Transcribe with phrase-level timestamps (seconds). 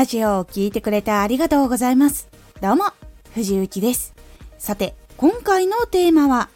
[0.00, 2.30] ラジオを聴いてくれてありがとうございます。
[2.62, 2.84] どうも、
[3.34, 4.14] 藤幸です。
[4.56, 6.48] さて、今回のテーマは、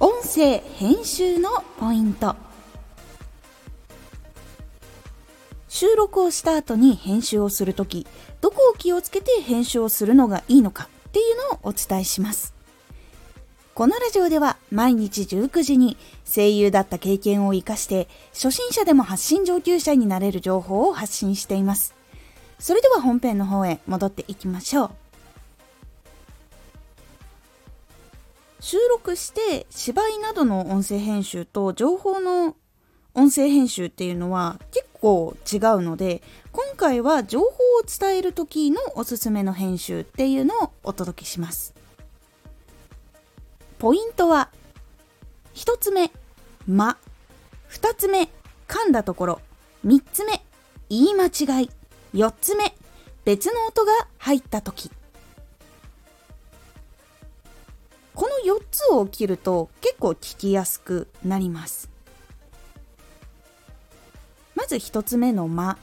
[0.00, 2.34] 音声編集のポイント。
[5.68, 8.04] 収録をした後に編集をするとき、
[8.40, 12.52] どこを気をつけて編集をするのがいいのかっていうのをお伝えします。
[13.74, 21.94] このラジオでは毎日19時に声優だった経験を活かして初心者でも発信上級者になれる情報を発信しています。
[22.64, 24.90] それでは本編の方へ戻っていきましょう。
[28.58, 32.56] 収録して芝居などの音声編集と情報の
[33.12, 37.50] 音声編集っていうのは結構違うので今回は情報を
[37.86, 41.74] 伝える時のおすすめの編集っていうのをお届けします。
[43.78, 44.48] ポイントは
[45.52, 46.10] 1つ目
[46.66, 46.96] 「間」
[47.68, 48.30] 2つ目
[48.66, 49.40] 噛んだところ
[49.84, 50.42] 3つ目
[50.88, 51.70] 言い間違い
[52.14, 52.72] 4つ目。
[53.24, 54.88] 別の音が入った時。
[58.14, 61.90] この4つを切ると結構聞きやすくなります。
[64.54, 65.76] まず1つ目の間。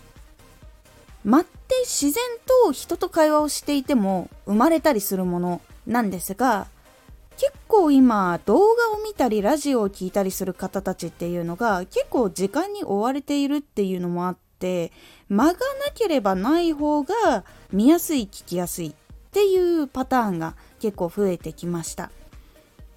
[1.26, 1.50] 間って
[1.84, 2.24] 自然
[2.64, 6.68] と人と会話をしていても生まれたりするものなんですが
[7.38, 14.51] 結構今動画を見たりラジオを聴いたりする方たちっていうのが結構時間に追われているっていうのもあって
[15.30, 15.60] 間がな
[15.94, 18.94] ければない方が見やすい聞きやすいっ
[19.32, 22.12] ていうパターンが結構増えてきました。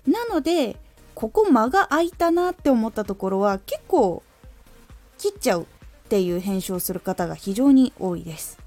[0.07, 0.77] なので
[1.15, 4.23] ここ間が空いたなって思ったところは結構
[5.19, 5.67] 切っちゃうっ
[6.09, 8.59] ていう編集をする方が非常に多いです。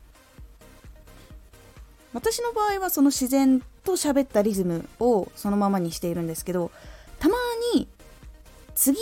[2.14, 6.72] 私の場合はその自然と喋ったリズムをそのままにしているんですけど
[7.20, 7.36] たま
[7.76, 7.88] に
[8.76, 8.98] 次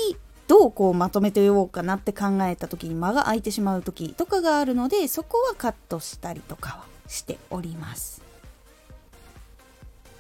[0.48, 8.22] どうこうまとめておようかなって考えた時に間が空いてしまう時とかがあるのでそこはカットしたりとかはしております。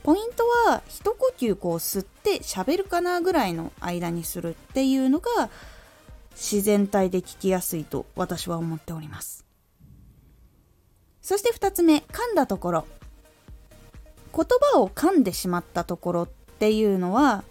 [0.03, 5.49] ポイントは一呼吸こう吸って喋るかなぐらいの間にするっていうのが
[6.31, 9.45] 自然体で聞きやすいと私は思っております。
[11.21, 12.85] そして2つ目噛んだところ。
[14.35, 16.27] 言葉を噛んでしまったところっ
[16.59, 17.43] ていうのは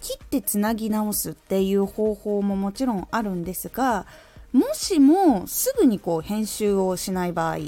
[0.00, 4.06] 切ってつなぎ直すっていう方法ももちろんあるんですが
[4.52, 7.58] もしもすぐにこう編集をしない場合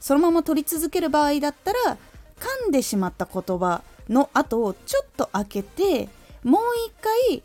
[0.00, 1.96] そのまま取り続ける場合だったら
[2.38, 6.08] 噛んでしまった言葉の後をちょっと開けて
[6.44, 7.42] もう一回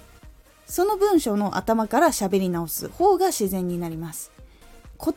[0.66, 4.32] その文章の頭から喋り直す方が自然になります。
[5.04, 5.14] 言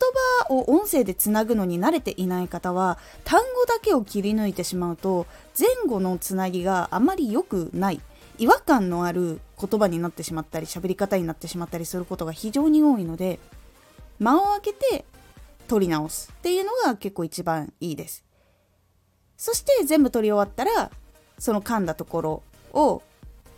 [0.49, 5.27] 葉を音声でつなぐのに慣れていない方は単語だけを切り抜いてしまうと
[5.57, 8.01] 前後のつなぎがあまり良くない。
[8.39, 13.39] 違和感のある言葉になってしまったり喋り方になってしまったりすることが非常に多いので
[14.19, 15.05] 間を空けて
[15.69, 18.25] 取り直すっていうのが結構一番いいです
[19.37, 20.91] そして全部取り終わったら
[21.39, 22.43] その噛んだところ
[22.73, 23.03] を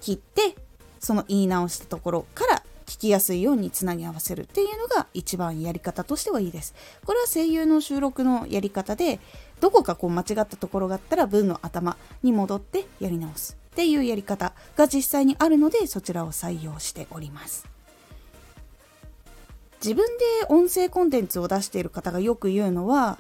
[0.00, 0.56] 切って
[0.99, 6.75] その言い直したところから聞きやすいようにつなぎ合わせるっていうのが一番やり方としてはいいです。
[7.05, 9.21] これは声優の収録のやり方で
[9.61, 17.79] どこかこう間違ったところがあったら文の頭に戻ってやり直すっていうやり方が実際にあるのでそちらを採用しております。
[19.81, 23.19] 自分で音声コンテンツを出している方がよく言うのは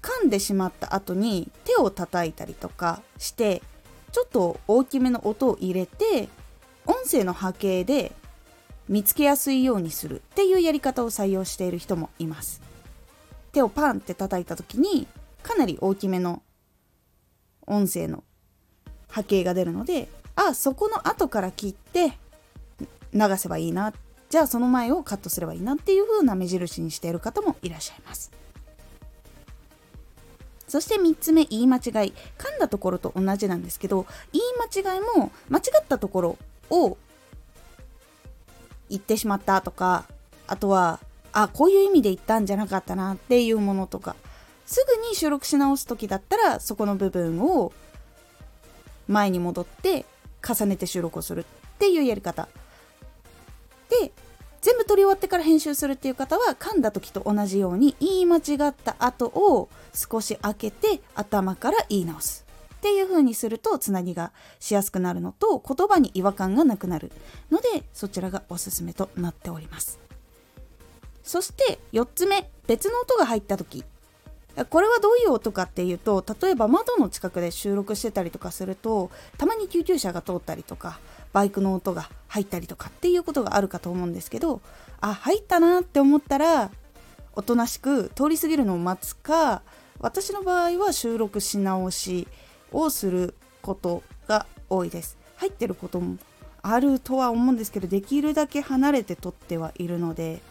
[0.00, 3.62] 噛んでしまった後に手を叩いたりとかして
[4.12, 6.28] ちょっと大きめの音を入れて
[6.86, 8.12] 音声の波形で
[8.88, 12.62] 見つけやすいようにするっていうやり方を採用している人もいます
[13.52, 15.06] 手をパンって叩いた時に
[15.42, 16.42] かなり大きめの
[17.66, 18.24] 音声の
[19.08, 22.12] 波形が出るのであそこの後から切って
[23.12, 23.92] 流せばいいな。
[24.28, 28.30] じゃあその前をカットすればいいなっていう風な目印にしている方もいらっしゃいます。
[30.68, 31.82] そして3つ目言い間違い。
[32.38, 34.44] 噛んだところと同じなんですけど言い
[34.82, 36.38] 間違いも間違ったところ
[36.70, 36.96] を
[38.88, 40.04] 言ってしまったとか
[40.46, 41.00] あとは
[41.32, 44.14] あこういう意味で言ったんじゃなかったなっていうものとか
[44.70, 47.72] すぐに収録し直す時だったらそこの部分を
[49.08, 50.06] 前に戻って
[50.48, 51.44] 重ねて収録をするっ
[51.80, 52.48] ていうやり方
[53.88, 54.12] で
[54.60, 64.30] 全部撮り終わってから編集するっていう方は噛んだ時と同じように言い間違った後を少し開けて頭から言い直すっていう風にするとつなぎが
[64.60, 67.10] しやすくなるのと言葉に違和感がなくなる
[67.50, 69.98] のでそちらがおすすめとなっております
[71.24, 73.84] そして4つ目別の音が入った時
[74.68, 80.98] これはどういう音かっていうと例えば窓の近くで収録してたりとかするとたまに救急車が通ったりとか
[81.32, 84.60] バイクの音が入ったりとかっていうことがあるかと思うんですけど
[85.00, 86.70] あ入ったなって思ったら
[87.34, 89.62] おとなしく通り過ぎるのを待つか
[90.00, 92.26] 私の場合は収録し直し
[92.72, 95.18] をすることが多いです。
[95.36, 96.18] 入ってることも
[96.62, 100.42] あるとは思うんですけどできるだけ離れて撮ってはいるので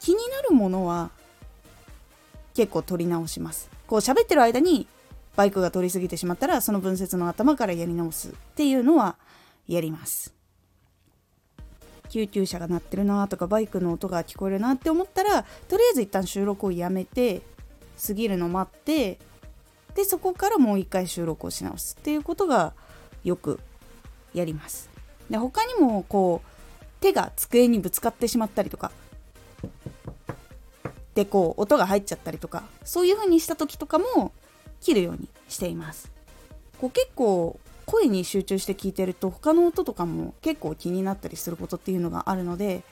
[0.00, 1.10] 気になるものは
[2.54, 3.70] 結構撮り直します。
[3.86, 4.86] こう喋ってる間に
[5.36, 9.16] バイクが通り過ぎてしまったらその分節の頭からやり直すっていうのは
[9.66, 10.32] やります。
[12.10, 17.42] 救急車が鳴ってるなとかバイクの音が聞こえるなって思ったらとりあえず一旦収録をやめて
[18.06, 19.18] 過ぎるの待って
[19.96, 22.72] でそこからもう一回収録をし直すっていうことが
[23.24, 23.58] よく
[24.32, 24.90] やります。
[25.28, 28.92] で他にもこう手が机にぶつかってしまったりとか
[31.14, 34.32] でこう音が入っちゃったりとかそういう風にした時とかも
[34.80, 36.10] 切るようにしています。
[36.80, 42.82] こう結構声に集中して聞いてると他の音とかも結構気になったりすることっていうのがあるので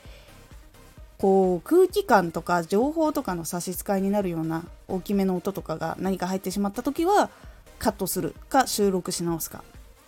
[1.18, 7.30] こう空気感とか情報とかの差し支えになるような大きめの音とかが何か入ってしまった時は
[7.78, 9.64] カットするか収録し直すか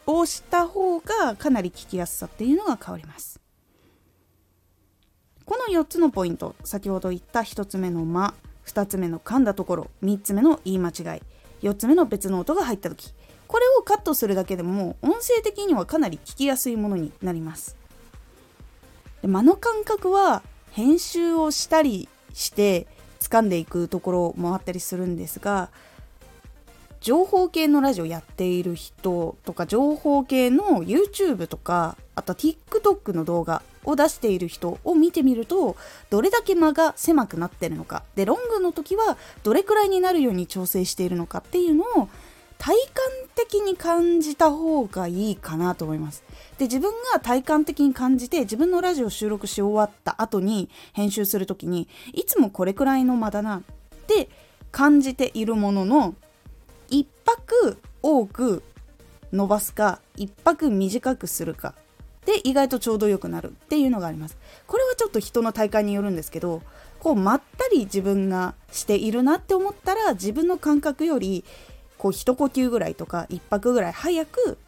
[0.07, 3.44] をした方がかなり聞きやすさっていうのが変わります。
[5.47, 8.35] この4つのポイント先ほど言った1つ目の間
[8.67, 11.23] 2つ目の噛んだところ3つ目の言い間違い
[11.63, 13.13] 4つ目の別の音が入った時
[13.47, 17.77] これをカットするだけでも音声的にはかなり聞きやすいものになります。
[19.23, 20.43] 間の感覚は
[20.73, 22.87] 編集をしたりして
[23.21, 25.71] 掴んでいくところもあったりするんですが
[27.01, 35.77] 情報系のラジオやっている人とか情報系の YouTube とかあと TikTok の動画を出している人を見てみると
[36.11, 42.09] どれだけ間が狭くなってるのかでロングの時はどれくらいになるように調整しているのかっていうのを
[42.59, 43.05] 体感
[43.35, 46.25] 的に感じた方がいいかなと思います。
[46.57, 53.63] で自分が体感的に感じて自分のラジオ収録し終わった後に編集する時にいつもこれくらいの間だなっ
[54.07, 54.29] て
[54.71, 56.15] 感じているものの
[56.91, 58.63] 1泊多く
[59.33, 61.75] 伸ばすか1泊短くするか
[62.27, 64.37] で意外とちょうど良くなるっていうのがあります。
[64.67, 66.63] これはちょっと人の体感によるんですけど
[67.01, 71.45] こうまったり自分がしているなって思ったら自分の感覚より
[71.99, 74.59] こう一呼吸ぐらいとか1泊ぐらい早く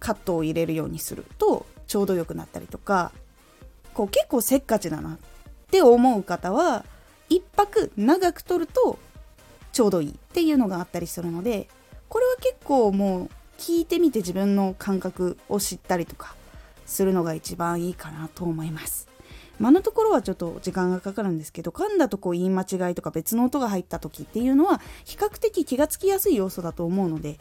[0.00, 3.12] カットを入れるようにするとちょうど良くなったりとか
[3.94, 5.18] こう結構せっかちだなっ
[5.70, 6.84] て思う方は
[7.30, 8.98] 1泊長く取ると
[9.72, 11.68] ちょうどいいっていうのがあったりするので
[12.08, 13.30] これは結構もう
[13.62, 16.34] 聞いてみて自分の感覚を知ったりとか
[16.84, 19.06] するのが一番いいかなと思います。
[19.60, 27.38] 間のところはちょっと時間がかかるんですけど噛んだとこ言い間違いとか別の音が入った時っていうのは比較的気がつきやすい要素だと思うので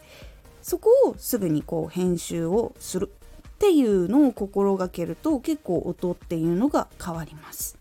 [0.62, 3.12] そこをすぐにこう編集をする
[3.48, 7.81] っていうのを心がけると結構音っていうのが変わります。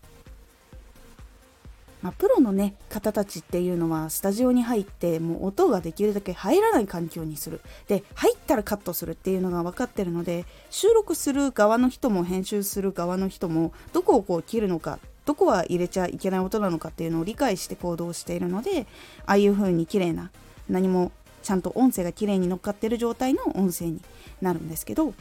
[2.01, 7.61] まあ、プロのね方たちっていうのはスタジオに入ってもう音ができるだけ入らない環境にする。
[7.87, 18.87] で入ったらカットするっていうのが分かってるので収録する側の人も編集する側の人もどこをこう切るのかどこは入れちゃいけない音なのかっていうのを理解して行動しているので
[19.25, 20.31] ああいう風に綺麗な
[20.69, 21.11] 何も
[21.43, 24.01] ちゃんと音声が綺麗に乗っかってる状態の音声に
[24.41, 25.13] なるんですけど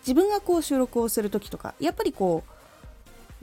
[0.00, 2.57] 自分がこう収録をする時とかやっぱりこう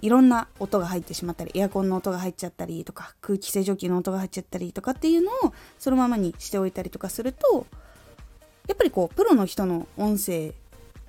[0.06, 7.66] いろんな音が入ってしまったりエアコンの音が入っちゃったりとか空気清浄機の音が入っちゃったりとかっていうのをそのままにしておいたりとかすると
[8.68, 10.54] やっぱりこうプロの人の音声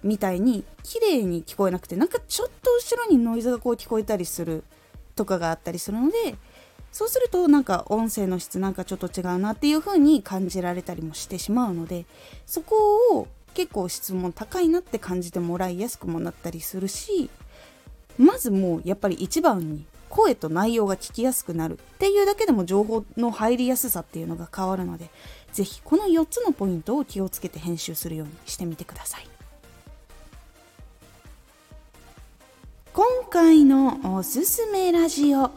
[0.03, 4.65] みたいに綺麗に聞こえなくてなんかちょっと後ろにノイズがこう聞こえたりする
[5.15, 6.37] とかがあったりするので
[6.91, 12.07] そうするとなんか音声の質なんかちょっと違うなっていう風に感じられたりもしてしまうので
[12.47, 17.29] そこを結構質問高いなって感じてもらいやすくもなったりするし
[18.19, 25.11] まずもうやっぱり一番に声と内容が聞きやすくなるっていうだけでも情報の入りやすさっていうのが変わるので
[25.53, 29.29] 是非この4つのポイントを気をつけて編集するようにしてみてください。
[32.93, 35.51] 今回のおすすめラジオ。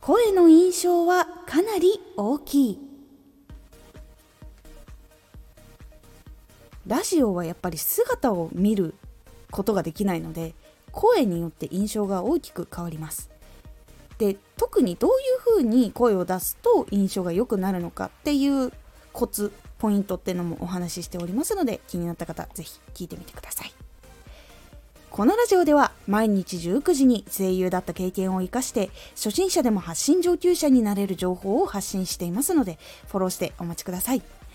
[0.00, 2.78] 声の印象はかなり大きい。
[6.86, 8.94] ラジオはやっぱり姿を見る
[9.50, 10.54] ことができないので
[10.92, 13.30] 声によって印象が大きく変わります。
[14.18, 18.70] で特にどういうふうに声を出すと印象が良くなるのかっていう
[19.12, 23.72] コツポイントっていうのもお話ししておりますので気になった方是非聞いてみてください。
[25.10, 32.78] このラジオでは毎日19時に声優だった経験を生かして初心者でも発信上級者になれる情報を発信していますので
[33.08, 34.22] フォローしてお待ちください。